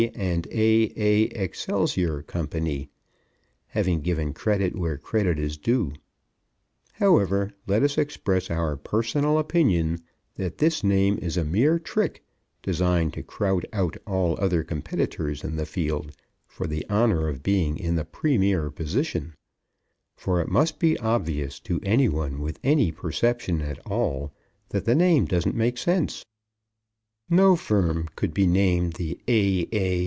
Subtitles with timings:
[0.01, 1.23] & A.A.
[1.27, 2.47] Excelsior Co.
[3.67, 5.93] Having given credit where credit is due,
[6.93, 9.99] however, let us express our personal opinion
[10.37, 12.23] that this name is a mere trick,
[12.63, 16.15] designed to crowd out all other competitors in the field
[16.47, 19.35] for the honor of being in the premiere position,
[20.15, 24.33] for it must be obvious to any one with any perception at all
[24.69, 26.25] that the name doesn't make sense.
[27.33, 29.91] No firm could be named the A.